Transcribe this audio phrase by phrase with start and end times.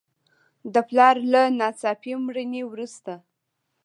[0.73, 3.13] د پلار له ناڅاپي مړینې وروسته.